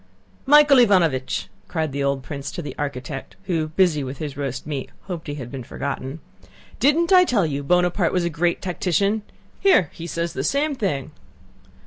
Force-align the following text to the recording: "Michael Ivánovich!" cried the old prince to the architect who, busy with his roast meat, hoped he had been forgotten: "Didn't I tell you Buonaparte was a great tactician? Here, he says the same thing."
"Michael 0.47 0.77
Ivánovich!" 0.77 1.45
cried 1.67 1.91
the 1.91 2.03
old 2.03 2.23
prince 2.23 2.49
to 2.53 2.63
the 2.63 2.73
architect 2.75 3.35
who, 3.43 3.67
busy 3.67 4.03
with 4.03 4.17
his 4.17 4.35
roast 4.35 4.65
meat, 4.65 4.89
hoped 5.01 5.27
he 5.27 5.35
had 5.35 5.51
been 5.51 5.61
forgotten: 5.63 6.21
"Didn't 6.79 7.13
I 7.13 7.23
tell 7.23 7.45
you 7.45 7.61
Buonaparte 7.61 8.11
was 8.11 8.23
a 8.25 8.29
great 8.31 8.63
tactician? 8.63 9.21
Here, 9.59 9.91
he 9.93 10.07
says 10.07 10.33
the 10.33 10.43
same 10.43 10.73
thing." 10.73 11.11